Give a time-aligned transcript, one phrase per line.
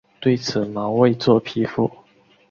[0.19, 1.91] 对此毛未作批复。